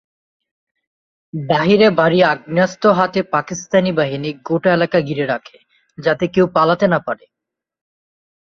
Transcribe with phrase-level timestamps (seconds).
[1.33, 5.57] বাহিরে ভারি আগ্নেয়াস্ত্র হাতে পাকিস্তানি বাহিনী গোটা এলাকা ঘিরে রাখে,
[5.97, 7.25] যাতে কেউ পালাতে না পারে।